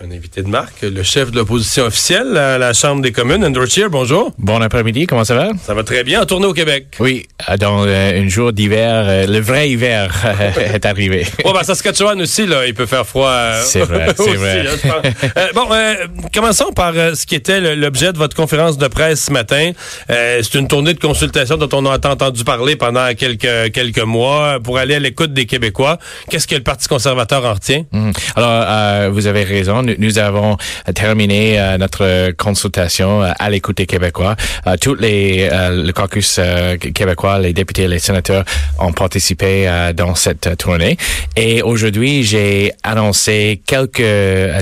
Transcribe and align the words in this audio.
un 0.00 0.12
invité 0.12 0.42
de 0.42 0.48
marque, 0.48 0.82
le 0.82 1.02
chef 1.02 1.32
de 1.32 1.36
l'opposition 1.38 1.84
officielle 1.86 2.36
à 2.36 2.56
la 2.56 2.72
Chambre 2.72 3.02
des 3.02 3.10
communes, 3.10 3.44
Andrew 3.44 3.66
Cheer. 3.66 3.90
Bonjour. 3.90 4.30
Bon 4.38 4.60
après-midi, 4.62 5.06
comment 5.08 5.24
ça 5.24 5.34
va? 5.34 5.50
Ça 5.60 5.74
va 5.74 5.82
très 5.82 6.04
bien. 6.04 6.22
En 6.22 6.24
tournée 6.24 6.46
au 6.46 6.52
Québec. 6.52 6.86
Oui, 7.00 7.26
dans 7.58 7.84
euh, 7.84 8.22
un 8.22 8.28
jour 8.28 8.52
d'hiver, 8.52 9.06
euh, 9.08 9.26
le 9.26 9.40
vrai 9.40 9.68
hiver 9.70 10.14
est 10.72 10.86
arrivé. 10.86 11.26
Oh, 11.42 11.52
ben, 11.52 11.64
Saskatchewan 11.64 12.20
aussi, 12.22 12.46
là, 12.46 12.64
il 12.66 12.74
peut 12.74 12.86
faire 12.86 13.04
froid. 13.04 13.28
euh, 13.28 13.60
C'est 13.64 13.80
vrai, 13.80 14.06
c'est 14.16 14.34
vrai. 14.36 14.66
hein. 14.84 15.02
Euh, 15.36 15.46
bon, 15.52 15.66
euh, 15.72 15.94
commençons 16.32 16.70
par 16.72 16.92
euh, 16.94 17.14
ce 17.16 17.26
qui 17.26 17.34
était 17.34 17.74
l'objet 17.74 18.12
de 18.12 18.18
votre 18.18 18.36
conférence 18.36 18.78
de 18.78 18.86
presse 18.86 19.24
ce 19.24 19.32
matin. 19.32 19.72
Euh, 20.10 20.40
C'est 20.44 20.58
une 20.60 20.68
tournée 20.68 20.94
de 20.94 21.00
consultation 21.00 21.56
dont 21.56 21.68
on 21.72 21.84
a 21.86 21.94
entendu 21.96 22.44
parler 22.44 22.76
pendant 22.76 23.12
quelques, 23.16 23.72
quelques 23.72 23.98
mois 23.98 24.60
pour 24.62 24.78
aller 24.78 24.94
à 24.94 25.00
l'écoute 25.00 25.32
des 25.32 25.46
Québécois. 25.46 25.98
Qu'est-ce 26.30 26.46
que 26.46 26.54
le 26.54 26.62
Parti 26.62 26.86
conservateur 26.86 27.44
en 27.44 27.54
retient? 27.54 27.82
Mhm. 27.90 28.12
Alors, 28.36 28.48
euh, 28.68 29.10
vous 29.12 29.26
avez 29.26 29.42
raison. 29.42 29.87
Nous, 29.88 29.94
nous 29.98 30.18
avons 30.18 30.56
terminé 30.94 31.58
euh, 31.58 31.78
notre 31.78 32.32
consultation 32.32 33.22
euh, 33.22 33.30
à 33.38 33.48
l'écoute 33.50 33.76
des 33.78 33.86
Québécois. 33.86 34.36
Euh, 34.66 34.76
tous 34.80 34.94
les 34.94 35.48
le 35.50 35.92
caucus 35.92 36.38
québécois, 36.94 37.38
les 37.38 37.52
députés, 37.52 37.88
les 37.88 37.98
sénateurs 37.98 38.44
ont 38.78 38.92
participé 38.92 39.68
dans 39.94 40.14
cette 40.14 40.56
tournée. 40.58 40.96
Et 41.36 41.62
aujourd'hui, 41.62 42.22
j'ai 42.22 42.72
annoncé 42.82 43.62
quelques 43.66 44.02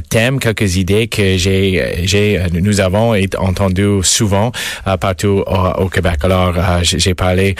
thèmes, 0.08 0.38
quelques 0.38 0.76
idées 0.76 1.08
que 1.08 1.36
j'ai, 1.36 2.02
j'ai, 2.04 2.40
nous 2.52 2.80
avons 2.80 3.14
entendu 3.38 3.86
souvent 4.02 4.52
partout 5.00 5.42
au, 5.46 5.82
au 5.84 5.88
Québec. 5.88 6.18
Alors, 6.22 6.54
j'ai 6.82 7.14
parlé 7.14 7.54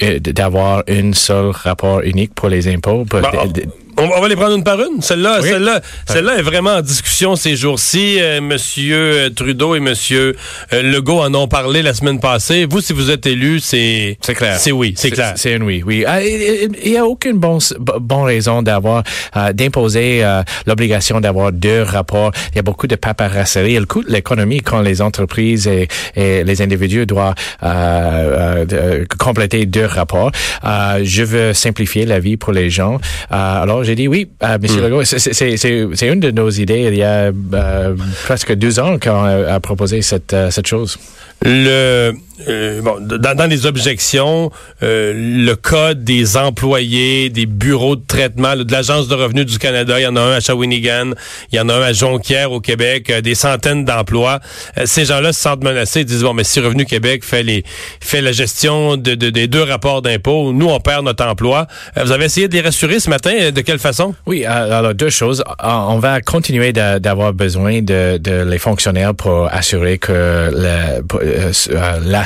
d'avoir 0.00 0.82
un 0.88 1.12
seul 1.12 1.50
rapport 1.50 2.00
unique 2.02 2.34
pour 2.34 2.48
les 2.48 2.68
impôts. 2.68 3.04
pour- 3.04 3.20
de- 3.20 3.64
on, 3.98 4.10
on 4.16 4.20
va 4.20 4.28
les 4.28 4.36
prendre 4.36 4.54
une 4.56 4.64
par 4.64 4.78
une. 4.80 5.00
Celle-là, 5.02 5.38
Oui. 5.42 5.48
celle-là, 5.48 5.80
celle-là 6.08 6.36
est 6.38 6.42
vraiment 6.42 6.74
en 6.76 6.80
discussion 6.82 7.36
ces 7.36 7.56
jours-ci. 7.56 8.18
Euh, 8.20 8.40
Monsieur 8.40 9.30
Trudeau 9.34 9.74
et 9.74 9.80
Monsieur 9.80 10.36
euh, 10.72 10.82
Legault 10.82 11.20
en 11.20 11.34
ont 11.34 11.48
parlé 11.48 11.82
la 11.82 11.94
semaine 11.94 12.20
passée. 12.20 12.66
Vous, 12.68 12.80
si 12.80 12.92
vous 12.92 13.10
êtes 13.10 13.26
élu, 13.26 13.60
c'est 13.60 14.18
C'est 14.20 14.34
clair. 14.34 14.56
C'est 14.58 14.72
oui, 14.72 14.94
c'est 14.96 15.10
clair. 15.10 15.32
C'est 15.36 15.54
un 15.54 15.60
oui, 15.62 15.82
oui. 15.84 16.04
Ah, 16.06 16.22
Il 16.22 16.70
n'y 16.90 16.96
a 16.96 17.04
aucune 17.06 17.38
bonne 17.38 17.58
bon 18.00 18.22
raison 18.22 18.62
d'avoir 18.62 19.02
euh, 19.36 19.52
d'imposer 19.52 20.24
euh, 20.24 20.42
l'obligation 20.66 21.20
d'avoir 21.20 21.52
deux 21.52 21.82
rapports. 21.82 22.32
Il 22.52 22.56
y 22.56 22.58
a 22.58 22.62
beaucoup 22.62 22.86
de 22.86 22.96
paperasserie. 22.96 23.74
Elle 23.74 23.86
coûte 23.86 24.06
l'économie 24.08 24.60
quand 24.60 24.80
les 24.80 25.02
entreprises 25.02 25.66
et, 25.66 25.88
et 26.14 26.44
les 26.44 26.62
individus 26.62 27.06
doivent 27.06 27.34
euh, 27.62 28.64
euh, 28.72 29.04
compléter 29.18 29.66
deux 29.66 29.86
rapports. 29.86 30.30
Euh, 30.64 31.00
je 31.04 31.22
veux 31.22 31.52
simplifier 31.52 32.06
la 32.06 32.20
vie 32.20 32.36
pour 32.36 32.52
les 32.52 32.70
gens. 32.70 32.96
Euh, 33.32 33.62
alors 33.62 33.84
j'ai 33.88 33.94
dit 33.94 34.06
oui, 34.08 34.28
euh, 34.42 34.58
Monsieur 34.60 34.82
Legault. 34.82 35.02
C'est- 35.04 35.18
C'est 35.18 35.56
c'est- 35.56 35.86
c'est 35.98 36.08
une 36.08 36.20
de 36.20 36.30
nos 36.30 36.50
idées. 36.50 36.84
Il 36.92 36.96
y 36.96 37.02
a 37.02 37.32
euh, 37.54 37.94
presque 38.24 38.52
deux 38.54 38.78
ans 38.80 38.98
qu'on 38.98 39.24
a, 39.24 39.54
a 39.54 39.60
proposé 39.60 40.02
cette 40.02 40.32
euh, 40.34 40.50
cette 40.50 40.66
chose. 40.66 40.98
Le 41.42 42.12
euh, 42.46 42.80
bon, 42.82 42.96
dans, 43.00 43.34
dans 43.34 43.46
les 43.50 43.66
objections, 43.66 44.50
euh, 44.82 45.12
le 45.16 45.54
code 45.56 46.04
des 46.04 46.36
employés, 46.36 47.30
des 47.30 47.46
bureaux 47.46 47.96
de 47.96 48.04
traitement, 48.06 48.54
de 48.56 48.70
l'Agence 48.70 49.08
de 49.08 49.14
revenus 49.14 49.46
du 49.46 49.58
Canada, 49.58 49.98
il 49.98 50.02
y 50.02 50.06
en 50.06 50.16
a 50.16 50.20
un 50.20 50.32
à 50.32 50.40
Shawinigan, 50.40 51.12
il 51.52 51.56
y 51.56 51.60
en 51.60 51.68
a 51.68 51.74
un 51.74 51.82
à 51.82 51.92
Jonquière 51.92 52.52
au 52.52 52.60
Québec, 52.60 53.10
euh, 53.10 53.20
des 53.20 53.34
centaines 53.34 53.84
d'emplois. 53.84 54.40
Euh, 54.78 54.82
ces 54.86 55.04
gens-là 55.04 55.32
se 55.32 55.40
sentent 55.40 55.64
menacés, 55.64 56.00
ils 56.00 56.04
disent 56.06 56.22
bon, 56.22 56.34
mais 56.34 56.44
si 56.44 56.60
Revenu 56.60 56.84
Québec 56.84 57.24
fait 57.24 57.42
les 57.42 57.64
fait 58.00 58.20
la 58.20 58.32
gestion 58.32 58.96
de, 58.96 59.14
de- 59.14 59.30
des 59.30 59.48
deux 59.48 59.62
rapports 59.62 60.02
d'impôts, 60.02 60.52
nous 60.52 60.68
on 60.68 60.80
perd 60.80 61.04
notre 61.04 61.24
emploi. 61.24 61.66
Euh, 61.96 62.04
vous 62.04 62.12
avez 62.12 62.26
essayé 62.26 62.48
de 62.48 62.54
les 62.54 62.60
rassurer 62.60 63.00
ce 63.00 63.10
matin, 63.10 63.50
de 63.50 63.60
quelle 63.62 63.78
façon? 63.78 64.14
Oui, 64.26 64.44
alors 64.44 64.94
deux 64.94 65.10
choses. 65.10 65.40
Euh, 65.40 65.66
On 65.88 65.98
va 65.98 66.20
continuer 66.20 66.72
d'a- 66.72 66.98
d'avoir 66.98 67.32
besoin 67.32 67.80
de, 67.82 68.18
de 68.18 68.42
les 68.42 68.58
fonctionnaires 68.58 69.14
pour 69.14 69.48
assurer 69.52 69.98
que 69.98 70.50
le- 70.52 71.02
pour, 71.02 71.20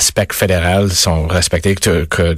l'aspect 0.03 0.27
fédéral 0.33 0.91
sont 0.91 1.29
respectés, 1.29 1.77
que, 1.77 2.05
que 2.07 2.35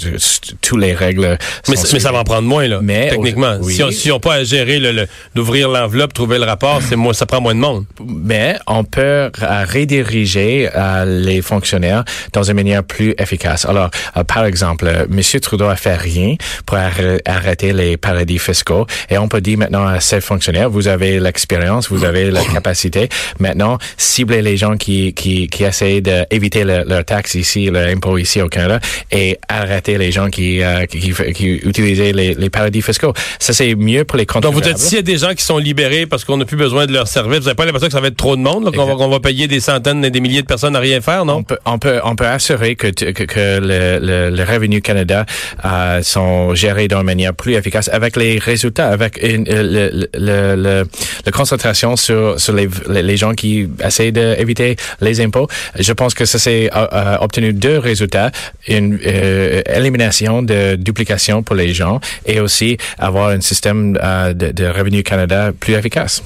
toutes 0.60 0.80
les 0.80 0.92
règles 0.92 1.38
Mais, 1.68 1.76
sont 1.76 1.86
mais 1.94 2.00
ça 2.00 2.12
va 2.12 2.18
en 2.18 2.24
prendre 2.24 2.42
moins 2.46 2.68
là. 2.68 2.80
Mais 2.82 3.08
techniquement, 3.08 3.56
oui. 3.62 3.74
si 3.74 3.82
on 3.82 3.90
si 3.90 4.12
on 4.12 4.20
pas 4.20 4.34
à 4.34 4.44
gérer 4.44 4.78
le- 4.78 4.92
le- 4.92 5.06
d'ouvrir 5.34 5.68
l'enveloppe, 5.70 6.12
trouver 6.12 6.38
le 6.38 6.44
rapport, 6.44 6.80
c'est 6.86 6.96
moins, 6.96 7.14
ça 7.14 7.24
prend 7.24 7.40
moins 7.40 7.54
de 7.54 7.60
monde. 7.60 7.86
mais 8.06 8.56
on 8.66 8.84
peut 8.84 9.30
rediriger 9.72 10.68
euh, 10.74 11.04
les 11.24 11.40
fonctionnaires 11.42 12.04
dans 12.34 12.42
une 12.42 12.54
manière 12.56 12.84
plus 12.84 13.14
efficace. 13.18 13.64
Alors, 13.64 13.90
euh, 14.16 14.24
par 14.24 14.44
exemple, 14.44 14.86
euh, 14.86 15.06
Monsieur 15.08 15.40
Trudeau 15.40 15.66
a 15.68 15.76
fait 15.76 15.96
rien 15.96 16.34
pour 16.66 16.76
arr- 16.76 17.20
arrêter 17.24 17.72
les 17.72 17.96
paradis 17.96 18.38
fiscaux 18.38 18.86
et 19.08 19.16
on 19.18 19.28
peut 19.28 19.40
dire 19.40 19.58
maintenant 19.58 19.86
à 19.86 20.00
ces 20.00 20.20
fonctionnaires, 20.20 20.68
vous 20.68 20.86
avez 20.88 21.18
l'expérience, 21.18 21.88
vous 21.88 22.04
avez 22.04 22.30
la 22.30 22.44
capacité. 22.44 23.08
Maintenant, 23.38 23.78
ciblez 23.96 24.42
les 24.42 24.56
gens 24.58 24.76
qui 24.76 25.14
qui, 25.14 25.48
qui 25.48 25.64
essayent 25.64 26.02
d'éviter 26.02 26.64
le- 26.64 26.84
leurs 26.86 27.04
taxes 27.04 27.34
ici, 27.36 27.53
leur 27.70 27.88
impôt 27.88 28.18
ici 28.18 28.40
au 28.40 28.48
Canada 28.48 28.80
et 29.10 29.38
arrêter 29.48 29.98
les 29.98 30.12
gens 30.12 30.28
qui 30.30 30.62
euh, 30.62 30.86
qui, 30.86 30.98
qui, 31.00 31.12
qui 31.32 31.48
utilisaient 31.56 32.12
les, 32.12 32.34
les 32.34 32.50
paradis 32.50 32.82
fiscaux. 32.82 33.12
Ça 33.38 33.52
c'est 33.52 33.74
mieux 33.74 34.04
pour 34.04 34.18
les 34.18 34.24
Donc, 34.24 34.36
vous 34.44 34.50
contribuables. 34.52 34.74
dites, 34.74 34.84
s'il 34.88 34.96
y 34.96 34.98
a 34.98 35.02
des 35.02 35.18
gens 35.18 35.34
qui 35.34 35.44
sont 35.44 35.58
libérés 35.58 36.06
parce 36.06 36.24
qu'on 36.24 36.36
n'a 36.36 36.44
plus 36.44 36.56
besoin 36.56 36.86
de 36.86 36.92
leur 36.92 37.08
service, 37.08 37.40
vous 37.40 37.44
n'avez 37.44 37.54
pas 37.54 37.64
l'impression 37.64 37.88
que 37.88 37.92
ça 37.92 38.00
va 38.00 38.08
être 38.08 38.16
trop 38.16 38.36
de 38.36 38.42
monde, 38.42 38.74
qu'on 38.74 39.08
va, 39.08 39.20
payer 39.20 39.46
des 39.48 39.60
centaines 39.60 40.04
et 40.04 40.10
des 40.10 40.20
milliers 40.20 40.42
de 40.42 40.46
personnes 40.46 40.76
à 40.76 40.80
rien 40.80 41.00
faire, 41.00 41.24
non? 41.24 41.36
On 41.36 41.42
peut, 41.42 41.58
on 41.64 41.78
peut, 41.78 42.00
on 42.04 42.16
peut 42.16 42.26
assurer 42.26 42.74
que, 42.76 42.88
que, 42.88 43.24
que 43.24 43.58
le, 43.60 43.98
le, 44.00 44.30
le 44.36 44.44
Revenu 44.44 44.80
Canada 44.82 45.24
euh, 45.64 46.02
sont 46.02 46.54
gérés 46.54 46.88
d'une 46.88 47.02
manière 47.02 47.34
plus 47.34 47.54
efficace 47.54 47.88
avec 47.92 48.16
les 48.16 48.38
résultats, 48.38 48.88
avec 48.88 49.18
une, 49.22 49.44
le, 49.48 50.84
la 51.24 51.32
concentration 51.32 51.96
sur, 51.96 52.38
sur 52.40 52.52
les, 52.54 52.68
les 52.88 53.16
gens 53.16 53.32
qui 53.34 53.68
essaient 53.82 54.12
d'éviter 54.12 54.76
les 55.00 55.20
impôts. 55.20 55.48
Je 55.78 55.92
pense 55.92 56.14
que 56.14 56.24
ça 56.24 56.38
s'est 56.38 56.70
euh, 56.74 56.86
euh, 56.92 57.16
obtenu 57.44 57.52
deux 57.52 57.78
résultats. 57.78 58.30
Une 58.68 58.98
euh, 59.06 59.62
élimination 59.66 60.42
de 60.42 60.76
duplication 60.76 61.42
pour 61.42 61.56
les 61.56 61.74
gens 61.74 62.00
et 62.26 62.40
aussi 62.40 62.76
avoir 62.98 63.28
un 63.28 63.40
système 63.40 63.98
euh, 64.02 64.32
de, 64.32 64.52
de 64.52 64.66
Revenu 64.66 65.02
Canada 65.02 65.52
plus 65.58 65.74
efficace. 65.74 66.22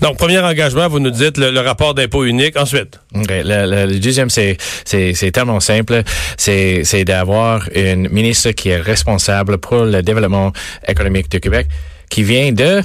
Donc, 0.00 0.16
premier 0.16 0.38
engagement, 0.38 0.88
vous 0.88 1.00
nous 1.00 1.10
dites 1.10 1.36
le, 1.38 1.50
le 1.50 1.60
rapport 1.60 1.94
d'impôt 1.94 2.24
unique. 2.24 2.56
Ensuite? 2.56 2.98
Le, 3.14 3.42
le- 3.42 3.86
le 3.86 3.98
deuxième, 3.98 4.30
c'est, 4.30 4.56
c'est, 4.84 5.14
c'est 5.14 5.30
tellement 5.30 5.60
simple. 5.60 6.02
C'est, 6.36 6.82
c'est 6.84 7.04
d'avoir 7.04 7.68
une 7.74 8.08
ministre 8.08 8.50
qui 8.52 8.70
est 8.70 8.80
responsable 8.80 9.58
pour 9.58 9.84
le 9.84 10.02
développement 10.02 10.52
économique 10.86 11.30
du 11.30 11.40
Québec, 11.40 11.66
qui 12.08 12.22
vient 12.22 12.52
de 12.52 12.82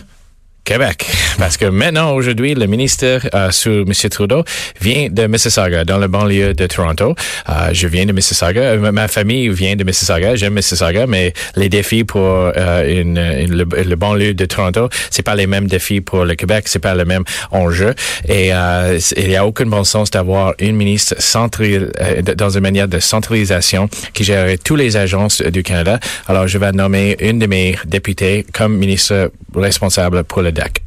Québec. 0.63 1.05
Parce 1.37 1.57
que 1.57 1.65
maintenant, 1.65 2.13
aujourd'hui, 2.13 2.53
le 2.55 2.67
ministre 2.67 3.19
euh, 3.33 3.51
sous 3.51 3.69
M. 3.81 3.91
Trudeau 4.09 4.43
vient 4.79 5.09
de 5.11 5.27
Mississauga, 5.27 5.83
dans 5.83 5.97
le 5.97 6.07
banlieue 6.07 6.53
de 6.53 6.67
Toronto. 6.67 7.15
Euh, 7.49 7.53
je 7.73 7.87
viens 7.87 8.05
de 8.05 8.13
Mississauga. 8.13 8.61
Euh, 8.61 8.91
Ma 8.91 9.07
famille 9.07 9.49
vient 9.49 9.75
de 9.75 9.83
Mississauga. 9.83 10.35
J'aime 10.35 10.53
Mississauga, 10.53 11.05
mais 11.05 11.33
les 11.57 11.67
défis 11.67 12.03
pour 12.05 12.21
euh, 12.25 13.01
une, 13.01 13.17
une- 13.17 13.55
le, 13.57 13.65
le 13.83 13.95
banlieue 13.95 14.33
de 14.33 14.45
Toronto, 14.45 14.87
c'est 15.09 15.23
pas 15.23 15.35
les 15.35 15.47
mêmes 15.47 15.67
défis 15.67 15.99
pour 16.01 16.23
le 16.23 16.35
Québec. 16.35 16.65
C'est 16.67 16.79
pas 16.79 16.95
le 16.95 17.03
même 17.03 17.23
enjeu. 17.51 17.93
Et 18.29 18.53
euh, 18.53 18.97
il 19.17 19.31
y 19.31 19.35
a 19.35 19.45
aucun 19.45 19.65
bon 19.65 19.83
sens 19.83 20.11
d'avoir 20.11 20.53
une 20.59 20.75
ministre 20.77 21.15
euh, 21.59 22.21
dans 22.37 22.49
une 22.51 22.61
manière 22.61 22.87
de 22.87 22.99
centralisation 22.99 23.89
qui 24.13 24.23
gérerait 24.23 24.57
tous 24.57 24.75
les 24.77 24.95
agences 24.95 25.41
du 25.41 25.61
Canada. 25.61 25.99
Alors, 26.27 26.47
je 26.47 26.57
vais 26.57 26.71
nommer 26.71 27.17
une 27.19 27.39
de 27.39 27.47
mes 27.47 27.75
députés 27.85 28.45
comme 28.53 28.77
ministre 28.77 29.31
responsable 29.55 30.23
pour 30.23 30.41
le 30.41 30.52
DAC. 30.53 30.81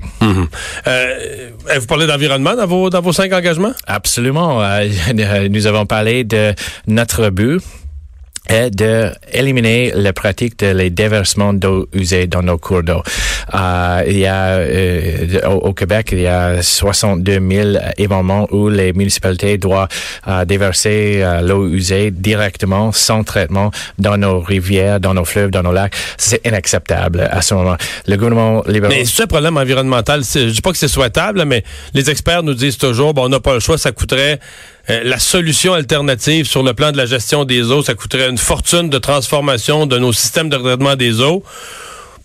euh, 0.86 1.50
vous 1.78 1.86
parlez 1.86 2.06
d'environnement 2.06 2.54
dans 2.54 2.66
vos, 2.66 2.90
dans 2.90 3.00
vos 3.00 3.12
cinq 3.12 3.32
engagements? 3.32 3.72
Absolument. 3.86 4.62
Euh, 4.62 4.88
nous 5.50 5.66
avons 5.66 5.86
parlé 5.86 6.24
de 6.24 6.54
notre 6.86 7.30
but 7.30 7.60
est 8.48 8.70
de 8.70 9.10
éliminer 9.32 9.92
la 9.94 10.12
pratique 10.12 10.58
de 10.58 10.68
les 10.68 10.90
déversements 10.90 11.52
d'eau 11.52 11.88
usée 11.92 12.26
dans 12.26 12.42
nos 12.42 12.58
cours 12.58 12.82
d'eau. 12.82 13.02
Euh, 13.54 14.02
il 14.06 14.18
y 14.18 14.26
a 14.26 14.56
euh, 14.58 15.42
au, 15.48 15.72
Québec, 15.72 16.08
il 16.12 16.20
y 16.20 16.26
a 16.26 16.62
62 16.62 17.40
000 17.50 17.78
événements 17.98 18.48
où 18.50 18.68
les 18.68 18.92
municipalités 18.92 19.58
doivent 19.58 19.88
euh, 20.28 20.44
déverser 20.44 21.20
euh, 21.22 21.40
l'eau 21.40 21.68
usée 21.68 22.10
directement, 22.10 22.92
sans 22.92 23.24
traitement, 23.24 23.70
dans 23.98 24.16
nos 24.16 24.40
rivières, 24.40 25.00
dans 25.00 25.14
nos 25.14 25.24
fleuves, 25.24 25.50
dans 25.50 25.62
nos 25.62 25.72
lacs. 25.72 25.94
C'est 26.16 26.44
inacceptable 26.46 27.28
à 27.30 27.42
ce 27.42 27.54
moment. 27.54 27.76
Le 28.06 28.16
gouvernement 28.16 28.62
libéral. 28.66 28.96
Mais 28.96 29.22
un 29.22 29.26
problème 29.26 29.56
environnemental. 29.56 30.22
Je 30.22 30.50
dis 30.50 30.60
pas 30.60 30.72
que 30.72 30.78
c'est 30.78 30.88
souhaitable, 30.88 31.44
mais 31.44 31.64
les 31.94 32.10
experts 32.10 32.42
nous 32.42 32.54
disent 32.54 32.78
toujours, 32.78 33.14
bon, 33.14 33.24
on 33.24 33.28
n'a 33.28 33.40
pas 33.40 33.54
le 33.54 33.60
choix, 33.60 33.78
ça 33.78 33.92
coûterait 33.92 34.40
euh, 34.88 35.02
la 35.04 35.18
solution 35.18 35.74
alternative 35.74 36.46
sur 36.46 36.62
le 36.62 36.74
plan 36.74 36.92
de 36.92 36.96
la 36.96 37.06
gestion 37.06 37.44
des 37.44 37.70
eaux, 37.70 37.82
ça 37.82 37.94
coûterait 37.94 38.28
une 38.28 38.38
fortune 38.38 38.88
de 38.88 38.98
transformation 38.98 39.86
de 39.86 39.98
nos 39.98 40.12
systèmes 40.12 40.48
de 40.48 40.56
traitement 40.56 40.96
des 40.96 41.20
eaux. 41.20 41.42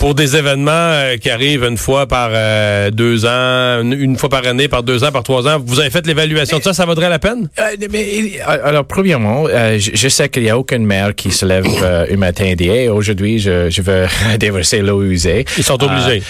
Pour 0.01 0.15
des 0.15 0.35
événements 0.35 0.71
euh, 0.71 1.17
qui 1.17 1.29
arrivent 1.29 1.63
une 1.63 1.77
fois 1.77 2.07
par 2.07 2.31
euh, 2.33 2.89
deux 2.89 3.23
ans, 3.27 3.83
une, 3.83 4.17
fois 4.17 4.29
par 4.29 4.47
année, 4.47 4.67
par 4.67 4.81
deux 4.81 5.03
ans, 5.03 5.11
par 5.11 5.21
trois 5.21 5.47
ans, 5.47 5.61
vous 5.63 5.79
avez 5.79 5.91
fait 5.91 6.07
l'évaluation 6.07 6.57
de 6.57 6.63
ça, 6.63 6.73
ça 6.73 6.87
vaudrait 6.87 7.07
la 7.07 7.19
peine? 7.19 7.49
Euh, 7.59 7.87
mais, 7.91 8.39
alors, 8.47 8.83
premièrement, 8.85 9.45
je, 9.77 10.07
sais 10.09 10.27
qu'il 10.29 10.41
n'y 10.41 10.49
a 10.49 10.57
aucune 10.57 10.87
mère 10.87 11.13
qui 11.13 11.29
se 11.29 11.45
lève 11.45 11.67
un 12.11 12.17
matin 12.17 12.45
et 12.45 12.55
dit 12.55 12.87
aujourd'hui, 12.87 13.37
je, 13.37 13.69
je 13.69 13.81
veux 13.83 14.07
déverser 14.39 14.79
l'eau 14.79 15.03
usée. 15.03 15.45
Ils 15.59 15.63
sont 15.63 15.77
obligés. 15.83 16.23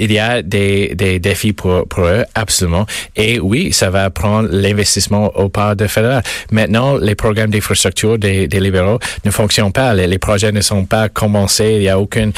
il 0.00 0.10
y 0.10 0.18
a 0.18 0.42
des, 0.42 0.96
des 0.96 1.20
défis 1.20 1.52
pour, 1.52 1.86
pour 1.86 2.06
eux, 2.06 2.24
absolument. 2.34 2.86
Et 3.14 3.38
oui, 3.38 3.72
ça 3.72 3.88
va 3.90 4.10
prendre 4.10 4.48
l'investissement 4.50 5.30
au 5.36 5.48
part 5.48 5.76
de 5.76 5.86
fédéral. 5.86 6.24
Maintenant, 6.50 6.96
les 6.96 7.14
programmes 7.14 7.50
d'infrastructure 7.50 8.18
des, 8.18 8.48
des 8.48 8.58
libéraux 8.58 8.98
ne 9.24 9.30
fonctionnent 9.30 9.70
pas. 9.70 9.94
Les, 9.94 10.08
les, 10.08 10.18
projets 10.18 10.50
ne 10.50 10.60
sont 10.60 10.86
pas 10.86 11.08
commencés. 11.08 11.74
Il 11.74 11.80
n'y 11.82 11.88
a 11.88 12.00
aucune... 12.00 12.32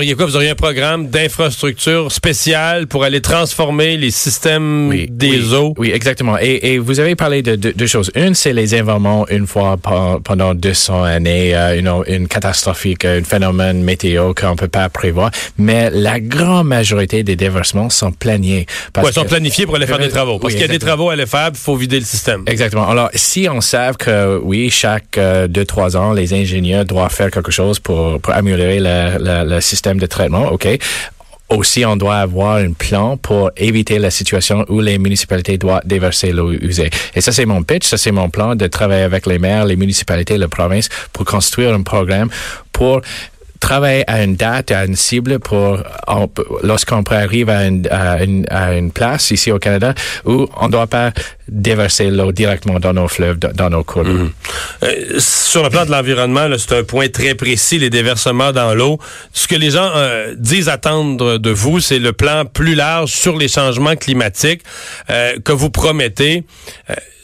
Vous 0.00 0.36
auriez 0.36 0.50
un 0.50 0.54
programme 0.54 1.08
d'infrastructure 1.08 2.10
spéciale 2.10 2.86
pour 2.86 3.04
aller 3.04 3.20
transformer 3.20 3.98
les 3.98 4.10
systèmes 4.10 4.94
des 5.10 5.52
eaux? 5.52 5.74
Oui, 5.76 5.90
exactement. 5.92 6.38
Et, 6.40 6.78
vous 6.78 7.00
avez 7.00 7.16
parlé 7.16 7.42
de 7.42 7.54
deux 7.54 7.86
choses. 7.86 8.10
Une, 8.14 8.34
c'est 8.34 8.54
les 8.54 8.74
événements 8.74 9.28
une 9.28 9.46
fois 9.46 9.76
pendant 9.76 10.54
200 10.54 11.04
années, 11.04 11.54
euh, 11.54 11.78
une, 11.78 11.92
une 12.06 12.28
catastrophique, 12.28 13.04
un 13.04 13.22
phénomène 13.22 13.82
météo 13.82 14.32
qu'on 14.32 14.56
peut 14.56 14.68
pas 14.68 14.88
prévoir. 14.88 15.32
Mais 15.58 15.90
la 15.90 16.18
grande 16.18 16.68
majorité 16.68 17.22
des 17.22 17.36
déversements 17.36 17.90
sont 17.90 18.12
planifiés. 18.12 18.66
Oui, 19.02 19.12
sont 19.12 19.24
planifiés 19.24 19.66
pour 19.66 19.76
aller 19.76 19.86
faire 19.86 19.98
des 19.98 20.08
travaux. 20.08 20.38
Parce 20.38 20.54
qu'il 20.54 20.62
y 20.62 20.64
a 20.64 20.68
des 20.68 20.78
travaux 20.78 21.10
à 21.10 21.12
aller 21.12 21.26
faire, 21.26 21.50
il 21.52 21.58
faut 21.58 21.76
vider 21.76 21.98
le 21.98 22.06
système. 22.06 22.44
Exactement. 22.46 22.88
Alors, 22.88 23.10
si 23.14 23.48
on 23.50 23.60
sait 23.60 23.90
que, 23.98 24.38
oui, 24.42 24.70
chaque 24.70 25.18
euh, 25.18 25.46
deux, 25.46 25.66
trois 25.66 25.94
ans, 25.94 26.14
les 26.14 26.32
ingénieurs 26.32 26.86
doivent 26.86 27.12
faire 27.12 27.30
quelque 27.30 27.52
chose 27.52 27.78
pour, 27.78 28.18
pour 28.20 28.32
améliorer 28.32 28.78
le 28.80 29.60
système 29.60 29.89
de 29.98 30.06
traitement, 30.06 30.52
OK? 30.52 30.68
Aussi, 31.48 31.84
on 31.84 31.96
doit 31.96 32.18
avoir 32.18 32.56
un 32.56 32.72
plan 32.72 33.16
pour 33.16 33.50
éviter 33.56 33.98
la 33.98 34.10
situation 34.12 34.64
où 34.68 34.80
les 34.80 34.98
municipalités 34.98 35.58
doivent 35.58 35.82
déverser 35.84 36.30
l'eau 36.30 36.52
usée. 36.52 36.90
Et 37.16 37.20
ça, 37.20 37.32
c'est 37.32 37.44
mon 37.44 37.64
pitch, 37.64 37.88
ça, 37.88 37.96
c'est 37.96 38.12
mon 38.12 38.30
plan 38.30 38.54
de 38.54 38.68
travailler 38.68 39.02
avec 39.02 39.26
les 39.26 39.40
maires, 39.40 39.64
les 39.64 39.74
municipalités, 39.74 40.38
la 40.38 40.46
province 40.46 40.88
pour 41.12 41.24
construire 41.24 41.74
un 41.74 41.82
programme 41.82 42.28
pour 42.70 43.02
travailler 43.60 44.04
à 44.10 44.24
une 44.24 44.36
date, 44.36 44.72
à 44.72 44.84
une 44.84 44.96
cible 44.96 45.38
pour 45.38 45.78
lorsqu'on 46.62 47.02
arrive 47.02 47.50
à 47.50 47.66
une, 47.66 47.86
à, 47.90 48.24
une, 48.24 48.46
à 48.50 48.74
une, 48.74 48.90
place 48.90 49.30
ici 49.30 49.52
au 49.52 49.58
Canada 49.58 49.94
où 50.24 50.48
on 50.56 50.66
ne 50.66 50.72
doit 50.72 50.86
pas 50.86 51.12
déverser 51.48 52.10
l'eau 52.10 52.32
directement 52.32 52.80
dans 52.80 52.92
nos 52.92 53.08
fleuves, 53.08 53.38
dans 53.38 53.70
nos 53.70 53.84
cours. 53.84 54.04
Mhm. 54.04 54.30
Euh, 54.82 55.18
sur 55.18 55.62
le 55.62 55.70
plan 55.70 55.84
de 55.84 55.90
l'environnement, 55.90 56.48
c'est 56.58 56.78
un 56.78 56.84
point 56.84 57.08
très 57.08 57.34
précis, 57.34 57.78
les 57.78 57.90
déversements 57.90 58.52
dans 58.52 58.74
l'eau. 58.74 58.98
Ce 59.32 59.46
que 59.46 59.56
les 59.56 59.70
gens 59.70 59.90
euh, 59.94 60.34
disent 60.36 60.68
attendre 60.68 61.38
de 61.38 61.50
vous, 61.50 61.80
c'est 61.80 61.98
le 61.98 62.12
plan 62.12 62.44
plus 62.44 62.74
large 62.74 63.10
sur 63.10 63.36
les 63.36 63.48
changements 63.48 63.96
climatiques 63.96 64.62
euh, 65.10 65.38
que 65.44 65.52
vous 65.52 65.70
promettez. 65.70 66.44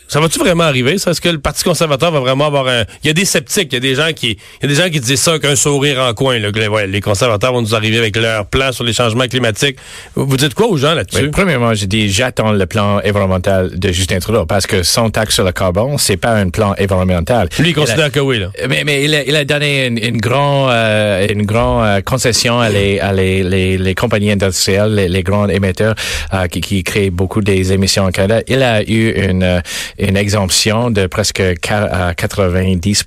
Ça 0.09 0.21
va-tu 0.21 0.39
vraiment 0.39 0.65
arriver, 0.65 0.99
ça? 0.99 1.11
Est-ce 1.11 1.21
que 1.21 1.29
le 1.29 1.39
Parti 1.39 1.65
conservateur 1.65 2.11
va 2.11 2.21
vraiment 2.21 2.47
avoir 2.47 2.69
un... 2.69 2.85
Il 3.03 3.09
y 3.09 3.11
a 3.11 3.13
des 3.13 3.25
sceptiques, 3.25 3.69
il 3.73 3.75
y 3.75 3.77
a 3.77 3.81
des 3.81 3.95
gens 3.95 4.13
qui, 4.15 4.39
il 4.63 4.63
y 4.63 4.65
a 4.67 4.69
des 4.69 4.83
gens 4.83 4.89
qui 4.91 5.01
disent 5.01 5.21
ça 5.21 5.39
qu'un 5.39 5.57
sourire 5.57 6.01
en 6.01 6.15
coin, 6.15 6.39
là, 6.39 6.51
les 6.87 7.01
conservateurs 7.01 7.53
vont 7.53 7.63
nous 7.63 7.75
arriver 7.75 7.99
avec 7.99 8.17
leur 8.17 8.47
plan 8.47 8.73
sur 8.73 8.85
les 8.85 8.93
changements 8.93 9.27
climatiques. 9.27 9.79
Vous 10.15 10.37
dites 10.37 10.55
quoi 10.55 10.69
aux 10.69 10.77
gens 10.77 10.95
là-dessus? 10.95 11.31
premièrement, 11.31 11.75
j'ai 11.75 11.87
dit, 11.87 12.09
j'attends 12.09 12.53
le 12.53 12.67
plan 12.67 12.99
environnemental 12.99 13.79
de 13.79 13.93
Justin 13.93 14.19
Trudeau, 14.19 14.47
parce 14.47 14.67
que 14.67 14.83
son 14.83 15.11
taxe 15.11 15.35
sur 15.35 15.45
le 15.45 15.53
carbone, 15.53 15.97
c'est 15.99 16.17
pas 16.17 16.33
un 16.35 16.49
plan 16.51 16.75
environnemental. 16.79 17.49
Lui, 17.59 17.71
il 17.71 17.75
considère 17.75 18.11
que 18.11 18.21
oui, 18.21 18.39
là. 18.39 18.51
Mais, 18.69 18.85
mais 18.85 19.05
il, 19.05 19.15
a, 19.15 19.25
il 19.25 19.37
a 19.37 19.45
donné 19.45 19.87
une, 19.87 19.99
une 19.99 20.19
grande, 20.19 20.71
euh, 20.71 21.27
une 21.29 21.45
grande 21.45 21.85
euh, 21.85 22.01
concession 22.01 22.61
à 22.61 22.69
les, 22.69 23.01
à 23.01 23.13
les, 23.13 23.43
les, 23.43 23.77
les 23.77 23.95
compagnies 23.95 24.33
industrielles, 24.33 24.95
les, 24.95 25.09
les 25.09 25.23
grands 25.23 25.49
émetteurs, 25.49 25.95
euh, 26.33 26.47
qui, 26.47 26.61
qui 26.61 26.85
créent 26.85 27.11
beaucoup 27.11 27.41
des 27.41 27.73
émissions 27.73 28.07
au 28.07 28.11
Canada. 28.11 28.43
Il 28.49 28.63
a 28.63 28.83
eu 28.83 29.11
une, 29.11 29.63
une 29.99 30.17
exemption 30.17 30.91
de 30.91 31.07
presque 31.07 31.43
90 31.61 33.07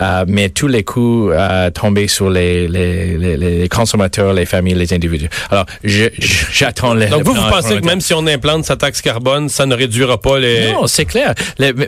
euh, 0.00 0.24
mais 0.26 0.48
tous 0.48 0.66
les 0.66 0.84
coûts 0.84 1.30
euh, 1.30 1.70
tombaient 1.70 2.08
sur 2.08 2.30
les, 2.30 2.68
les, 2.68 3.16
les, 3.16 3.36
les, 3.36 3.68
consommateurs, 3.68 4.32
les 4.32 4.46
familles, 4.46 4.74
les 4.74 4.92
individus. 4.92 5.28
Alors, 5.50 5.66
j'attends 5.82 6.94
les... 6.94 7.06
Donc, 7.06 7.22
vous, 7.22 7.34
vous 7.34 7.50
pensez 7.50 7.80
que 7.80 7.86
même 7.86 8.00
si 8.00 8.14
on 8.14 8.26
implante 8.26 8.64
sa 8.64 8.76
taxe 8.76 9.02
carbone, 9.02 9.48
ça 9.48 9.66
ne 9.66 9.74
réduira 9.74 10.20
pas 10.20 10.38
les... 10.38 10.72
Non, 10.72 10.86
c'est 10.86 11.04
clair. 11.04 11.34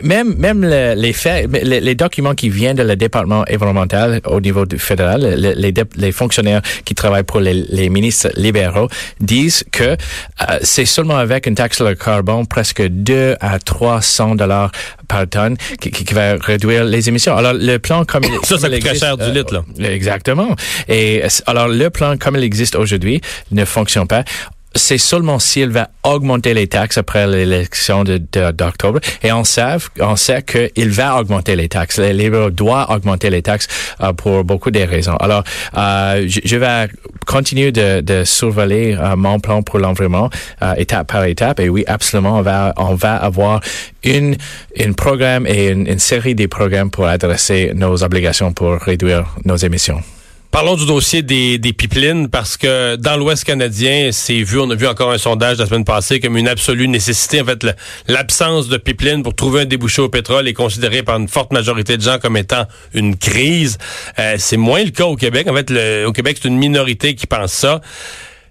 même 0.03 0.35
même 0.37 0.63
les 0.63 1.13
faits, 1.13 1.49
les, 1.63 1.95
documents 1.95 2.35
qui 2.35 2.49
viennent 2.49 2.77
de 2.77 2.83
le 2.83 2.95
département 2.95 3.43
environnemental 3.49 4.21
au 4.25 4.39
niveau 4.39 4.65
fédéral, 4.77 5.21
les, 5.37 5.73
les, 5.95 6.11
fonctionnaires 6.11 6.61
qui 6.85 6.95
travaillent 6.95 7.23
pour 7.23 7.39
les, 7.39 7.89
ministres 7.89 8.29
libéraux 8.35 8.89
disent 9.19 9.63
que 9.71 9.83
euh, 9.83 9.95
c'est 10.61 10.85
seulement 10.85 11.17
avec 11.17 11.47
une 11.47 11.55
taxe 11.55 11.77
sur 11.77 11.85
le 11.87 11.95
carbone 11.95 12.45
presque 12.45 12.85
2 12.85 13.35
à 13.39 13.59
3 13.59 13.96
dollars 14.35 14.71
par 15.07 15.27
tonne 15.27 15.57
qui, 15.79 15.91
qui, 15.91 16.13
va 16.13 16.35
réduire 16.35 16.85
les 16.85 17.09
émissions. 17.09 17.35
Alors 17.35 17.53
le 17.53 17.77
plan 17.77 18.05
comme 18.05 18.23
il, 18.25 18.45
ça, 18.45 18.57
ça 18.57 18.69
coûte 18.69 18.93
cher 18.95 19.17
du 19.17 19.31
litre 19.31 19.53
là. 19.53 19.63
Euh, 19.79 19.93
exactement. 19.93 20.55
Et 20.87 21.23
alors 21.45 21.67
le 21.67 21.89
plan 21.89 22.17
comme 22.17 22.35
il 22.35 22.43
existe 22.43 22.75
aujourd'hui 22.75 23.21
ne 23.51 23.65
fonctionne 23.65 24.07
pas 24.07 24.23
c'est 24.77 24.97
seulement 24.97 25.39
s'il 25.39 25.69
va 25.69 25.89
augmenter 26.03 26.53
les 26.53 26.67
taxes 26.67 26.97
après 26.97 27.27
l'élection 27.27 28.03
d'octobre. 28.03 28.99
Et 29.23 29.31
on 29.31 29.43
sait, 29.43 29.77
on 29.99 30.15
sait 30.15 30.43
qu'il 30.43 30.89
va 30.89 31.19
augmenter 31.19 31.55
les 31.55 31.67
taxes. 31.67 31.97
Les 31.97 32.13
libéraux 32.13 32.49
doivent 32.49 32.89
augmenter 32.89 33.29
les 33.29 33.41
taxes 33.41 33.67
euh, 34.01 34.13
pour 34.13 34.43
beaucoup 34.43 34.71
de 34.71 34.79
raisons. 34.79 35.15
Alors, 35.17 35.43
euh, 35.77 36.27
je, 36.27 36.55
vais 36.55 36.87
continuer 37.27 37.71
de, 37.71 38.01
de 38.01 38.23
surveiller 38.23 38.95
euh, 38.95 39.15
mon 39.15 39.39
plan 39.39 39.61
pour 39.61 39.79
l'environnement 39.79 40.29
étape 40.77 41.11
par 41.11 41.25
étape. 41.25 41.59
Et 41.59 41.69
oui, 41.69 41.83
absolument, 41.87 42.37
on 42.37 42.41
va, 42.41 42.73
on 42.77 42.95
va 42.95 43.15
avoir 43.15 43.61
une, 44.03 44.35
une 44.75 44.95
programme 44.95 45.45
et 45.45 45.67
une, 45.67 45.87
une 45.87 45.99
série 45.99 46.33
de 46.33 46.47
programmes 46.47 46.89
pour 46.89 47.05
adresser 47.05 47.71
nos 47.75 48.03
obligations 48.03 48.53
pour 48.53 48.79
réduire 48.79 49.35
nos 49.45 49.57
émissions. 49.57 50.01
Parlons 50.57 50.75
du 50.75 50.87
dossier 50.87 51.21
des, 51.21 51.59
des 51.59 51.71
pipelines 51.71 52.29
parce 52.29 52.57
que 52.57 52.95
dans 52.95 53.15
l'Ouest 53.15 53.43
canadien, 53.43 54.09
c'est 54.11 54.41
vu, 54.41 54.59
on 54.59 54.67
a 54.71 54.73
vu 54.73 54.87
encore 54.87 55.11
un 55.11 55.19
sondage 55.19 55.59
la 55.59 55.67
semaine 55.67 55.85
passée 55.85 56.19
comme 56.19 56.35
une 56.35 56.47
absolue 56.47 56.87
nécessité. 56.87 57.41
En 57.41 57.45
fait, 57.45 57.63
l'absence 58.07 58.67
de 58.67 58.77
pipelines 58.77 59.21
pour 59.21 59.35
trouver 59.35 59.61
un 59.61 59.65
débouché 59.65 60.01
au 60.01 60.09
pétrole 60.09 60.47
est 60.47 60.55
considérée 60.55 61.03
par 61.03 61.17
une 61.17 61.27
forte 61.27 61.53
majorité 61.53 61.95
de 61.95 62.01
gens 62.01 62.17
comme 62.17 62.37
étant 62.37 62.65
une 62.95 63.15
crise. 63.17 63.77
Euh, 64.17 64.37
c'est 64.39 64.57
moins 64.57 64.83
le 64.83 64.89
cas 64.89 65.05
au 65.05 65.15
Québec. 65.15 65.47
En 65.47 65.53
fait, 65.53 65.71
au 66.07 66.11
Québec, 66.11 66.39
c'est 66.41 66.47
une 66.47 66.57
minorité 66.57 67.13
qui 67.13 67.27
pense 67.27 67.51
ça. 67.51 67.79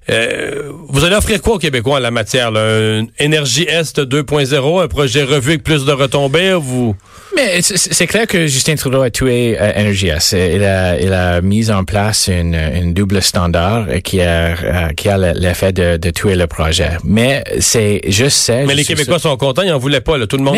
Euh, 0.08 0.70
vous 0.88 1.04
allez 1.04 1.16
offrir 1.16 1.42
quoi 1.42 1.54
aux 1.54 1.58
Québécois 1.58 1.96
en 1.96 1.98
la 1.98 2.12
matière? 2.12 2.52
Là? 2.52 3.02
Énergie 3.18 3.64
Est 3.64 3.98
2.0, 3.98 4.80
un 4.80 4.86
projet 4.86 5.24
revu 5.24 5.50
avec 5.50 5.64
plus 5.64 5.84
de 5.84 5.90
retombées? 5.90 6.52
Vous... 6.52 6.94
Mais 7.36 7.60
c'est 7.60 8.06
clair 8.06 8.26
que 8.26 8.46
Justin 8.46 8.76
Trudeau 8.76 9.02
a 9.02 9.10
tué 9.10 9.58
euh, 9.60 9.72
Energy 9.76 10.06
Il 10.32 10.64
a, 10.64 10.98
il 10.98 11.12
a 11.12 11.42
mis 11.42 11.70
en 11.70 11.84
place 11.84 12.28
une, 12.28 12.54
une 12.54 12.94
double 12.94 13.20
standard 13.20 13.86
qui 14.02 14.22
a, 14.22 14.56
euh, 14.56 14.88
qui 14.96 15.10
a 15.10 15.18
l'effet 15.18 15.72
de, 15.72 15.98
de 15.98 16.10
tuer 16.10 16.34
le 16.34 16.46
projet. 16.46 16.92
Mais 17.04 17.44
c'est, 17.60 18.00
je 18.08 18.30
sais. 18.30 18.64
Mais 18.64 18.74
les 18.74 18.86
Québécois 18.86 19.18
sont 19.18 19.36
contents, 19.36 19.60
ils 19.60 19.72
en 19.72 19.78
voulaient 19.78 20.00
pas. 20.00 20.16
Là. 20.16 20.26
Tout 20.26 20.38
le 20.38 20.44
monde, 20.44 20.56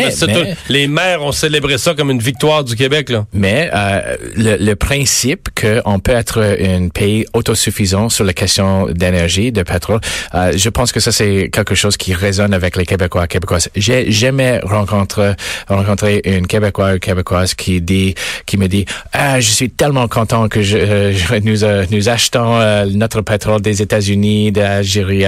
les 0.69 0.87
maires 0.87 1.21
ont 1.21 1.33
célébré 1.33 1.77
ça 1.77 1.93
comme 1.95 2.11
une 2.11 2.21
victoire 2.21 2.63
du 2.63 2.77
Québec. 2.77 3.09
Là. 3.09 3.25
Mais 3.33 3.69
euh, 3.73 4.15
le, 4.37 4.55
le 4.55 4.75
principe 4.77 5.49
qu'on 5.59 5.99
peut 5.99 6.13
être 6.13 6.41
un 6.41 6.87
pays 6.87 7.25
autosuffisant 7.33 8.07
sur 8.07 8.23
la 8.23 8.31
question 8.33 8.87
d'énergie, 8.87 9.51
de 9.51 9.63
pétrole, 9.63 9.99
euh, 10.33 10.53
je 10.55 10.69
pense 10.69 10.93
que 10.93 11.01
ça 11.01 11.11
c'est 11.11 11.49
quelque 11.51 11.75
chose 11.75 11.97
qui 11.97 12.13
résonne 12.13 12.53
avec 12.53 12.77
les 12.77 12.85
Québécois 12.85 13.27
Québécoises. 13.27 13.67
J'ai 13.75 14.09
jamais 14.11 14.61
rencontré 14.63 15.33
rencontré 15.67 16.21
une 16.23 16.47
Québécoise 16.47 16.68
québécois 16.71 16.99
québécoise 16.99 17.53
qui 17.53 17.81
dit, 17.81 18.15
qui 18.45 18.57
me 18.57 18.67
dit, 18.67 18.85
ah, 19.13 19.39
je 19.39 19.49
suis 19.49 19.69
tellement 19.69 20.07
content 20.07 20.47
que 20.47 20.61
je, 20.61 20.77
euh, 20.77 21.13
nous, 21.43 21.63
euh, 21.63 21.85
nous 21.91 22.09
achetons 22.09 22.59
euh, 22.59 22.85
notre 22.85 23.21
pétrole 23.21 23.61
des 23.61 23.81
États-Unis, 23.81 24.51
d'Algérie. 24.51 25.25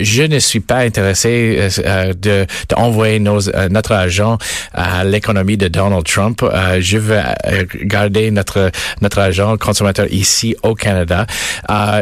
je 0.00 0.22
ne 0.22 0.38
suis 0.38 0.60
pas 0.60 0.78
intéressé 0.78 1.68
de 2.20 2.46
d'envoyer 2.68 3.18
notre 3.18 3.92
argent 3.92 4.38
à 4.72 5.04
l'économie 5.04 5.56
de 5.56 5.68
Donald 5.68 6.04
Trump. 6.04 6.44
je 6.80 6.98
veux 6.98 7.20
garder 7.82 8.30
notre 8.30 8.70
notre 9.00 9.18
argent 9.18 9.56
consommateur 9.56 10.06
ici 10.12 10.56
au 10.62 10.74
Canada. 10.74 11.26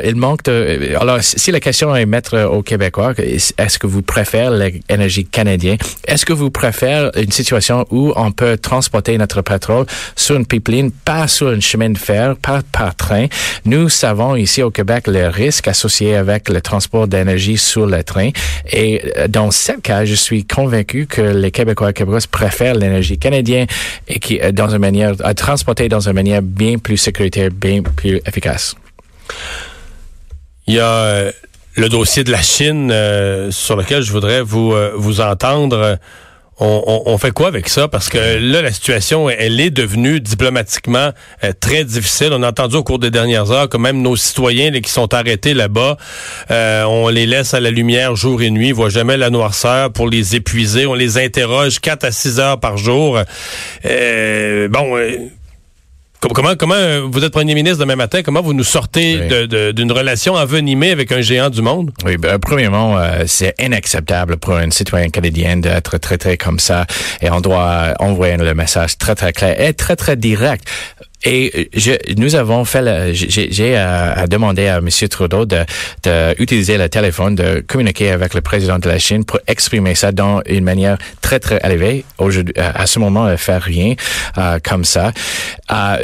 il 0.04 0.16
manque 0.16 0.44
de. 0.44 0.96
Alors, 1.00 1.18
si 1.22 1.50
la 1.52 1.60
question 1.60 1.94
est 1.94 2.06
mettre 2.06 2.38
aux 2.44 2.62
Québécois, 2.62 3.14
est-ce 3.18 3.78
que 3.78 3.86
vous 3.86 4.02
préférez 4.02 4.72
l'énergie 4.88 5.24
canadienne? 5.24 5.78
Est-ce 6.06 6.24
que 6.26 6.32
vous 6.32 6.50
préférez 6.50 7.10
une 7.16 7.32
situation 7.32 7.86
où 7.90 8.12
on 8.16 8.32
peut 8.32 8.56
transporter 8.62 9.18
notre 9.18 9.42
pétrole 9.42 9.86
sur 10.16 10.36
une 10.36 10.46
pipeline, 10.46 10.90
pas 10.90 11.28
sur 11.28 11.48
un 11.48 11.60
chemin 11.60 11.90
de 11.90 11.98
fer, 11.98 12.36
pas 12.36 12.62
par 12.72 12.94
train. 12.94 13.26
Nous 13.64 13.88
savons 13.88 14.36
ici 14.36 14.62
au 14.62 14.70
Québec 14.70 15.06
les 15.06 15.28
risques 15.28 15.68
associés 15.68 16.16
avec 16.16 16.48
le 16.48 16.60
transport 16.60 17.06
d'énergie 17.06 17.58
sur 17.58 17.86
le 17.86 18.02
train. 18.02 18.30
Et 18.70 19.02
euh, 19.18 19.28
dans 19.28 19.50
ce 19.50 19.72
cas, 19.72 20.04
je 20.04 20.14
suis 20.14 20.44
convaincu 20.44 21.06
que 21.06 21.20
les 21.20 21.50
Québécois 21.50 21.90
et 21.90 21.92
Québécoises 21.92 22.26
préfèrent 22.26 22.74
l'énergie 22.74 23.18
canadienne 23.18 23.66
et 24.08 24.18
qui, 24.18 24.40
euh, 24.40 24.52
dans 24.52 24.70
une 24.70 24.78
manière, 24.78 25.14
à 25.22 25.34
transporter 25.34 25.88
dans 25.88 26.08
une 26.08 26.14
manière 26.14 26.42
bien 26.42 26.78
plus 26.78 26.96
sécuritaire, 26.96 27.50
bien 27.50 27.82
plus 27.82 28.20
efficace. 28.26 28.74
Il 30.66 30.74
y 30.74 30.80
a 30.80 31.32
le 31.74 31.88
dossier 31.88 32.22
de 32.22 32.30
la 32.30 32.42
Chine 32.42 32.88
sur 33.50 33.76
lequel 33.76 34.02
je 34.02 34.12
voudrais 34.12 34.42
vous, 34.42 34.74
vous 34.94 35.20
entendre 35.20 35.98
on, 36.58 37.18
fait 37.18 37.32
quoi 37.32 37.48
avec 37.48 37.68
ça? 37.68 37.88
Parce 37.88 38.08
que 38.08 38.18
là, 38.18 38.62
la 38.62 38.72
situation, 38.72 39.28
elle 39.28 39.60
est 39.60 39.70
devenue 39.70 40.20
diplomatiquement 40.20 41.10
euh, 41.44 41.52
très 41.58 41.84
difficile. 41.84 42.30
On 42.32 42.42
a 42.42 42.50
entendu 42.50 42.76
au 42.76 42.84
cours 42.84 42.98
des 42.98 43.10
dernières 43.10 43.50
heures 43.50 43.68
que 43.68 43.76
même 43.76 44.00
nos 44.02 44.16
citoyens 44.16 44.70
qui 44.80 44.90
sont 44.90 45.12
arrêtés 45.14 45.54
là-bas, 45.54 45.96
euh, 46.50 46.84
on 46.84 47.08
les 47.08 47.26
laisse 47.26 47.54
à 47.54 47.60
la 47.60 47.70
lumière 47.70 48.14
jour 48.16 48.42
et 48.42 48.50
nuit, 48.50 48.68
ils 48.68 48.74
voient 48.74 48.90
jamais 48.90 49.16
la 49.16 49.30
noirceur 49.30 49.92
pour 49.92 50.08
les 50.08 50.36
épuiser. 50.36 50.86
On 50.86 50.94
les 50.94 51.18
interroge 51.18 51.80
4 51.80 52.04
à 52.04 52.12
6 52.12 52.38
heures 52.38 52.60
par 52.60 52.76
jour. 52.76 53.18
Euh, 53.84 54.68
bon 54.68 54.96
Comment, 56.28 56.54
comment 56.54 56.74
euh, 56.76 57.04
vous 57.04 57.24
êtes 57.24 57.32
premier 57.32 57.54
ministre 57.54 57.80
demain 57.80 57.96
matin, 57.96 58.22
comment 58.22 58.42
vous 58.42 58.54
nous 58.54 58.62
sortez 58.62 59.46
d'une 59.72 59.90
relation 59.90 60.34
envenimée 60.34 60.92
avec 60.92 61.10
un 61.10 61.20
géant 61.20 61.50
du 61.50 61.62
monde? 61.62 61.90
Oui, 62.04 62.16
ben, 62.16 62.38
premièrement, 62.38 62.96
euh, 62.96 63.24
c'est 63.26 63.54
inacceptable 63.58 64.36
pour 64.36 64.54
un 64.54 64.70
citoyen 64.70 65.08
canadien 65.08 65.56
d'être 65.56 65.98
traité 65.98 66.36
comme 66.36 66.60
ça 66.60 66.86
et 67.20 67.28
on 67.28 67.40
doit 67.40 67.94
envoyer 67.98 68.36
le 68.36 68.54
message 68.54 68.98
très, 68.98 69.16
très 69.16 69.32
clair 69.32 69.60
et 69.60 69.74
très, 69.74 69.96
très 69.96 70.14
direct. 70.14 70.68
Et 71.24 71.70
je, 71.74 71.92
nous 72.16 72.34
avons 72.34 72.64
fait, 72.64 73.14
j'ai 73.14 73.76
à, 73.76 74.26
demander 74.26 74.66
à 74.66 74.78
M. 74.78 74.88
Trudeau 75.08 75.46
de, 75.46 75.58
de, 76.02 76.40
utiliser 76.42 76.78
le 76.78 76.88
téléphone, 76.88 77.34
de 77.34 77.64
communiquer 77.66 78.10
avec 78.10 78.34
le 78.34 78.40
président 78.40 78.78
de 78.78 78.88
la 78.88 78.98
Chine 78.98 79.24
pour 79.24 79.38
exprimer 79.46 79.94
ça 79.94 80.12
dans 80.12 80.42
une 80.46 80.64
manière 80.64 80.98
très 81.20 81.38
très 81.38 81.60
élevée. 81.64 82.04
Aujourd'hui, 82.18 82.54
à 82.56 82.86
ce 82.86 82.98
moment, 82.98 83.36
faire 83.36 83.62
rien 83.62 83.94
euh, 84.38 84.58
comme 84.62 84.84
ça. 84.84 85.12
Euh, 85.70 85.96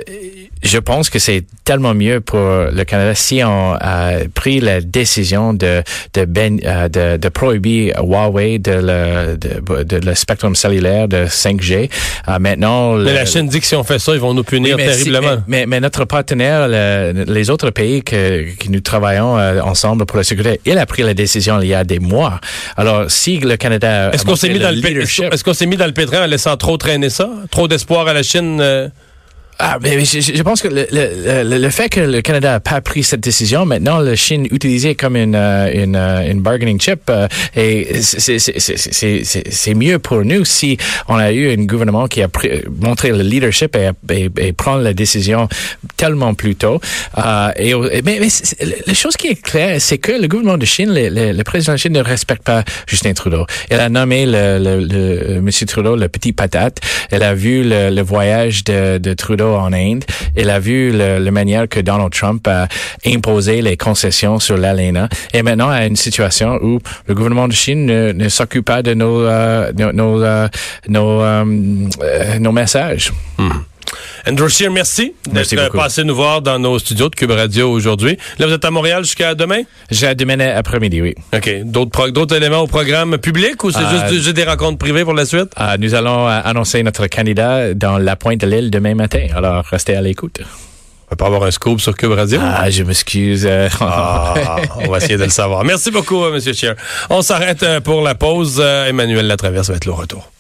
je 0.63 0.79
pense 0.79 1.11
que 1.11 1.19
c'est 1.19 1.45
tellement 1.65 1.95
mieux 1.95 2.21
pour 2.21 2.39
le 2.39 2.85
Canada 2.85 3.15
si 3.15 3.43
on 3.45 3.75
a 3.81 4.13
pris 4.35 4.61
la 4.61 4.81
décision 4.81 5.55
de 5.55 5.83
de, 6.15 6.25
ben, 6.25 6.59
euh, 6.65 6.89
de, 6.89 7.17
de 7.17 7.29
prohiber 7.29 7.93
Huawei 7.99 8.59
de 8.59 8.73
le, 8.73 9.37
de, 9.37 9.83
de 9.83 9.97
le 9.97 10.15
spectrum 10.15 10.55
cellulaire 10.55 11.09
de 11.09 11.27
5G. 11.27 11.91
Euh, 12.29 12.39
maintenant, 12.39 12.97
mais 12.97 13.13
la 13.13 13.27
Chine 13.27 13.49
dit 13.49 13.61
que 13.61 13.67
si 13.67 13.75
on 13.75 13.85
fait 13.85 13.99
ça, 13.99 14.13
ils 14.15 14.21
vont 14.21 14.35
nous 14.35 14.45
punir 14.45 14.77
terriblement. 14.77 15.43
mais, 15.47 15.67
mais, 15.67 15.81
notre 15.81 16.05
partenaire, 16.05 16.69
les 16.69 17.51
autres 17.51 17.71
pays 17.71 18.03
que, 18.03 18.55
que 18.57 18.69
nous 18.69 18.81
travaillons 18.81 19.39
euh, 19.39 19.61
ensemble 19.61 20.07
pour 20.07 20.17
la 20.17 20.25
sécurité, 20.25 20.61
il 20.65 20.79
a 20.79 20.87
pris 20.87 21.03
la 21.03 21.15
décision 21.15 21.61
il 21.61 21.69
y 21.69 21.75
a 21.75 21.85
des 21.85 21.99
mois. 21.99 22.41
Alors, 22.77 23.11
si 23.11 23.39
le 23.39 23.57
Canada 23.57 24.11
est-ce 24.13 24.25
qu'on 24.25 24.37
s'est 24.37 24.49
mis 24.49 24.59
dans 24.59 24.71
le, 24.71 25.03
est-ce 25.03 25.45
qu'on 25.45 25.55
s'est 25.55 25.67
mis 25.67 25.77
dans 25.77 25.87
le 25.87 25.93
pétrin 25.93 26.25
en 26.25 26.27
laissant 26.27 26.57
trop 26.57 26.77
traîner 26.77 27.11
ça, 27.11 27.29
trop 27.51 27.69
d'espoir 27.69 28.07
à 28.09 28.13
la 28.13 28.23
Chine? 28.23 28.91
Ah, 29.61 29.79
mais 29.83 30.05
je, 30.05 30.21
je, 30.21 30.43
pense 30.45 30.63
que 30.63 30.69
le, 30.69 30.87
le, 30.93 31.59
le, 31.59 31.71
fait 31.71 31.89
que 31.89 31.99
le 31.99 32.23
Canada 32.23 32.53
n'a 32.53 32.61
pas 32.61 32.81
pris 32.81 33.03
cette 33.03 33.19
décision, 33.19 33.67
maintenant 33.67 33.99
la 33.99 34.15
Chine 34.15 34.47
utilisée 34.53 34.95
comme 34.95 35.17
une, 35.17 35.35
euh, 35.35 35.73
une, 35.75 35.97
euh, 35.97 36.31
une 36.31 36.41
bargaining 36.41 36.81
chip, 36.81 37.11
euh, 37.11 37.27
et 37.57 37.89
c'est 38.01 39.75
mieux 39.75 39.99
pour 39.99 40.25
nous 40.25 40.45
si 40.45 40.79
on 41.09 41.17
a 41.17 41.33
eu 41.33 41.51
un 41.51 41.65
gouvernement 41.65 42.07
qui 42.07 42.23
a 42.23 42.29
pris, 42.29 42.51
montré 42.81 43.11
le 43.11 43.23
leadership 43.23 43.75
et, 43.75 43.91
et, 44.15 44.31
et 44.39 44.53
prendre 44.53 44.83
la 44.83 44.95
décision 44.95 45.49
tellement 45.97 46.35
plus 46.35 46.55
tôt. 46.55 46.81
Euh, 47.19 47.51
et, 47.57 47.75
mais, 48.03 48.19
mais 48.21 48.29
la 48.87 48.95
chose 48.95 49.17
qui 49.17 49.27
est 49.27 49.43
claire, 49.43 49.81
c'est 49.81 49.99
que 49.99 50.13
le 50.13 50.29
gouvernement 50.29 50.59
de 50.59 50.67
Chine, 50.67 50.95
le, 50.95 51.33
le, 51.33 51.43
président 51.43 51.73
de 51.73 51.79
Chine 51.79 51.95
ne 51.95 52.03
respecte 52.03 52.45
pas 52.45 52.63
Justin 52.87 53.13
Trudeau. 53.13 53.45
Il 53.73 53.81
a 53.81 53.89
nommé 53.89 54.25
le, 54.25 54.59
le, 54.61 54.85
le, 54.85 55.41
Monsieur 55.41 55.67
Trudeau 55.67 55.97
le 55.97 56.09
petit 56.09 56.33
patate. 56.33 56.79
Elle 57.11 57.25
a 57.25 57.35
vu 57.35 57.65
le 57.65 58.03
voyage 58.03 58.63
de, 58.63 58.99
de 58.99 59.15
Trudeau 59.15 59.48
en 59.57 59.73
Inde. 59.73 60.05
Il 60.37 60.51
a 60.51 60.59
vu 60.59 60.93
la 60.93 61.31
manière 61.31 61.69
que 61.69 61.81
Donald 61.81 62.13
Trump 62.13 62.47
a 62.49 62.69
imposé 63.07 63.63
les 63.63 63.77
concessions 63.77 64.39
sur 64.39 64.57
l'ALENA. 64.57 65.09
Et 65.33 65.43
maintenant, 65.43 65.71
à 65.71 65.87
une 65.87 65.97
situation 65.97 66.59
où 66.63 66.81
le 67.07 67.15
gouvernement 67.15 67.49
de 67.49 67.53
Chine 67.53 67.87
ne, 67.87 68.29
s'occupe 68.29 68.65
pas 68.65 68.83
de 68.83 68.95
nos, 68.95 69.23
euh, 69.23 69.73
nos, 69.93 70.23
euh, 70.23 70.49
euh, 70.89 72.39
nos, 72.39 72.53
messages. 72.53 73.13
Hmm. 73.39 73.51
Andrew 74.29 74.49
Scheer, 74.49 74.71
merci 74.71 75.15
d'être 75.33 75.73
passé 75.73 76.05
nous 76.05 76.15
voir 76.15 76.43
dans 76.43 76.59
nos 76.59 76.79
studios 76.79 77.09
de 77.09 77.15
Cube 77.15 77.31
Radio 77.31 77.71
aujourd'hui. 77.71 78.19
Là, 78.39 78.47
vous 78.47 78.53
êtes 78.53 78.65
à 78.65 78.71
Montréal 78.71 79.05
jusqu'à 79.05 79.35
demain? 79.35 79.63
Jusqu'à 79.91 80.15
demain 80.15 80.39
après-midi, 80.41 81.01
oui. 81.01 81.15
OK. 81.35 81.63
D'autres 81.65 82.37
éléments 82.37 82.61
au 82.61 82.67
programme 82.67 83.19
public 83.19 83.63
ou 83.65 83.71
c'est 83.71 83.79
euh, 83.79 84.09
juste, 84.09 84.29
des 84.31 84.45
rencontres 84.45 84.79
privées 84.79 85.05
pour 85.05 85.15
la 85.15 85.25
suite? 85.25 85.51
Euh, 85.59 85.77
nous 85.79 85.95
allons 85.95 86.29
euh, 86.29 86.41
annoncer 86.45 86.83
notre 86.83 87.07
candidat 87.07 87.75
dans 87.75 87.97
la 87.99 88.17
pointe 88.17 88.41
de 88.41 88.47
l'île 88.47 88.71
demain 88.71 88.95
matin. 88.95 89.27
Alors, 89.35 89.65
restez 89.65 89.97
à 89.97 90.03
l'écoute. 90.03 90.41
On 90.43 91.13
va 91.13 91.17
pas 91.17 91.27
avoir 91.27 91.45
un 91.45 91.51
scoop 91.51 91.81
sur 91.81 91.97
Cube 91.97 92.13
Radio? 92.13 92.39
Ah, 92.43 92.69
je 92.69 92.83
m'excuse. 92.83 93.49
Ah, 93.81 94.35
on 94.77 94.91
va 94.91 94.99
essayer 94.99 95.17
de 95.17 95.25
le 95.25 95.31
savoir. 95.31 95.65
Merci 95.65 95.91
beaucoup, 95.91 96.27
M. 96.27 96.39
Scheer. 96.39 96.75
On 97.09 97.23
s'arrête 97.23 97.65
pour 97.83 98.03
la 98.03 98.15
pause. 98.15 98.61
Emmanuel 98.61 99.27
Latraverse 99.27 99.71
va 99.71 99.77
être 99.77 99.87
le 99.87 99.93
retour. 99.93 100.31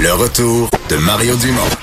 Le 0.00 0.12
retour 0.12 0.68
de 0.90 0.96
Mario 0.96 1.34
Dumont 1.36 1.77